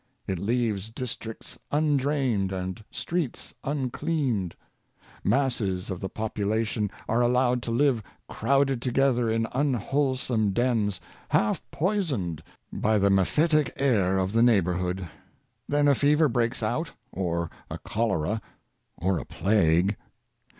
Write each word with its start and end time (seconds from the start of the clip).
It 0.27 0.39
leaves 0.39 0.89
districts 0.89 1.59
undrained 1.71 2.51
and 2.51 2.83
streets 2.89 3.53
uncleaned, 3.63 4.55
Masses 5.23 5.91
of 5.91 5.99
the 5.99 6.09
popu 6.09 6.43
lation 6.43 6.89
are 7.07 7.21
allowed 7.21 7.61
to 7.61 7.69
live 7.69 8.01
crowded 8.27 8.81
together 8.81 9.29
in 9.29 9.43
unwhole 9.53 10.17
some 10.17 10.53
dens, 10.53 10.99
half 11.29 11.61
poisoned 11.69 12.41
by 12.73 12.97
the 12.97 13.09
mephitic 13.11 13.73
air 13.75 14.17
of 14.17 14.33
the 14.33 14.41
neighborhood. 14.41 15.07
Then 15.69 15.87
a 15.87 15.93
fever 15.93 16.27
breaks 16.27 16.63
out, 16.63 16.93
or 17.11 17.51
a 17.69 17.77
cholera, 17.77 18.41
or 18.97 19.19
a 19.19 19.25
plague. 19.25 19.97